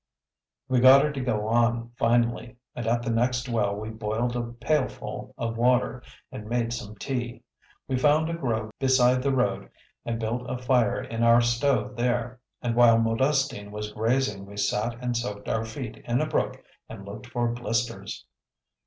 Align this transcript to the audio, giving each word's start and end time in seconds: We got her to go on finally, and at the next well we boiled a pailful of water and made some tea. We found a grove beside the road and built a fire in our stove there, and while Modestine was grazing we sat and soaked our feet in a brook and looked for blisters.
We 0.67 0.79
got 0.79 1.03
her 1.03 1.11
to 1.11 1.21
go 1.21 1.45
on 1.45 1.91
finally, 1.95 2.55
and 2.75 2.87
at 2.87 3.03
the 3.03 3.11
next 3.11 3.47
well 3.47 3.75
we 3.75 3.89
boiled 3.91 4.35
a 4.35 4.41
pailful 4.53 5.35
of 5.37 5.57
water 5.57 6.01
and 6.31 6.49
made 6.49 6.73
some 6.73 6.95
tea. 6.95 7.43
We 7.87 7.99
found 7.99 8.27
a 8.27 8.33
grove 8.33 8.71
beside 8.79 9.21
the 9.21 9.31
road 9.31 9.69
and 10.03 10.19
built 10.19 10.49
a 10.49 10.57
fire 10.57 10.99
in 11.03 11.21
our 11.21 11.39
stove 11.41 11.97
there, 11.97 12.39
and 12.63 12.75
while 12.75 12.97
Modestine 12.97 13.69
was 13.69 13.91
grazing 13.93 14.47
we 14.47 14.57
sat 14.57 14.99
and 15.03 15.15
soaked 15.15 15.47
our 15.47 15.65
feet 15.65 15.97
in 16.05 16.19
a 16.19 16.25
brook 16.25 16.63
and 16.89 17.05
looked 17.05 17.27
for 17.27 17.49
blisters. 17.49 18.25